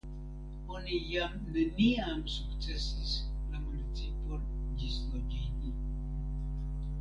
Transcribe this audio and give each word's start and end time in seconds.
Oni 0.75 0.99
jam 1.09 1.35
neniam 1.57 2.23
sukcesis 2.35 3.11
la 3.51 3.61
municipon 3.67 4.49
ĝisloĝigi. 4.81 5.75